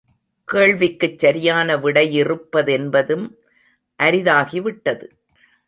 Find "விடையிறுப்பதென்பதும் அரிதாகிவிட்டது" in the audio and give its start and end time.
1.77-5.07